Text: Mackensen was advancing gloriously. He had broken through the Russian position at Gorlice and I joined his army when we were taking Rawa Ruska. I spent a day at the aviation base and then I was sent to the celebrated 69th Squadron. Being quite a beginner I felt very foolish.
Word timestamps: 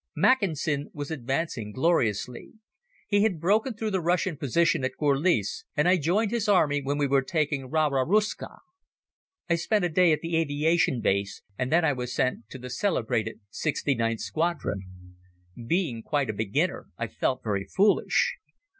Mackensen 0.15 0.89
was 0.93 1.11
advancing 1.11 1.71
gloriously. 1.71 2.53
He 3.07 3.21
had 3.21 3.39
broken 3.39 3.75
through 3.75 3.91
the 3.91 4.01
Russian 4.01 4.35
position 4.35 4.83
at 4.83 4.93
Gorlice 4.99 5.63
and 5.77 5.87
I 5.87 5.97
joined 5.97 6.31
his 6.31 6.49
army 6.49 6.81
when 6.81 6.97
we 6.97 7.05
were 7.05 7.21
taking 7.21 7.69
Rawa 7.69 8.03
Ruska. 8.07 8.57
I 9.47 9.53
spent 9.53 9.85
a 9.85 9.89
day 9.89 10.11
at 10.11 10.21
the 10.21 10.37
aviation 10.37 11.01
base 11.01 11.43
and 11.55 11.71
then 11.71 11.85
I 11.85 11.93
was 11.93 12.11
sent 12.15 12.49
to 12.49 12.57
the 12.57 12.71
celebrated 12.71 13.41
69th 13.53 14.21
Squadron. 14.21 14.81
Being 15.67 16.01
quite 16.01 16.31
a 16.31 16.33
beginner 16.33 16.87
I 16.97 17.05
felt 17.05 17.43
very 17.43 17.65
foolish. 17.65 18.37